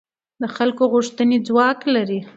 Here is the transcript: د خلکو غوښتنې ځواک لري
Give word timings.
د 0.41 0.43
خلکو 0.55 0.83
غوښتنې 0.93 1.37
ځواک 1.47 1.79
لري 1.95 2.19